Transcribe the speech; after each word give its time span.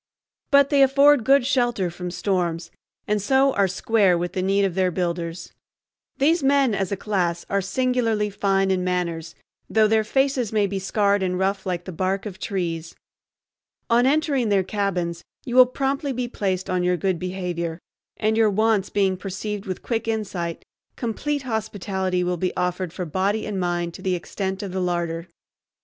But 0.49 0.71
they 0.71 0.81
afford 0.81 1.23
good 1.23 1.45
shelter 1.45 1.91
from 1.91 2.09
storms, 2.09 2.71
and 3.07 3.21
so 3.21 3.53
are 3.53 3.67
"square" 3.67 4.17
with 4.17 4.33
the 4.33 4.41
need 4.41 4.65
of 4.65 4.73
their 4.73 4.89
builders. 4.89 5.53
These 6.17 6.41
men 6.41 6.73
as 6.73 6.91
a 6.91 6.97
class 6.97 7.45
are 7.51 7.61
singularly 7.61 8.31
fine 8.31 8.71
in 8.71 8.83
manners, 8.83 9.35
though 9.69 9.87
their 9.87 10.03
faces 10.03 10.51
may 10.51 10.65
be 10.65 10.79
scarred 10.79 11.21
and 11.21 11.37
rough 11.37 11.67
like 11.67 11.85
the 11.85 11.91
bark 11.91 12.25
of 12.25 12.39
trees. 12.39 12.95
On 13.91 14.07
entering 14.07 14.49
their 14.49 14.63
cabins 14.63 15.23
you 15.45 15.55
will 15.55 15.67
promptly 15.67 16.13
be 16.13 16.27
placed 16.27 16.67
on 16.67 16.81
your 16.81 16.97
good 16.97 17.19
behavior, 17.19 17.77
and, 18.17 18.35
your 18.35 18.49
wants 18.49 18.89
being 18.89 19.15
perceived 19.15 19.67
with 19.67 19.83
quick 19.83 20.07
insight, 20.07 20.65
complete 20.95 21.43
hospitality 21.43 22.23
will 22.23 22.37
be 22.37 22.57
offered 22.57 22.91
for 22.91 23.05
body 23.05 23.45
and 23.45 23.59
mind 23.59 23.93
to 23.93 24.01
the 24.01 24.15
extent 24.15 24.63
of 24.63 24.71
the 24.71 24.81
larder. 24.81 25.27